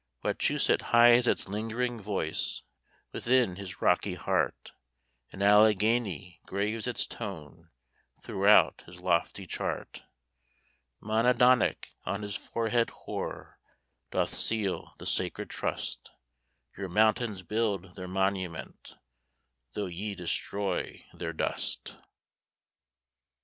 [0.23, 2.63] Wachusett hides its lingering voice
[3.11, 4.71] Within his rocky heart,
[5.31, 7.69] And Alleghany graves its tone
[8.23, 10.01] Throughout his lofty chart;
[11.01, 13.59] Monadnock on his forehead hoar
[14.09, 16.09] Doth seal the sacred trust:
[16.75, 18.97] Your mountains build their monument,
[19.73, 21.97] Though ye destroy their dust.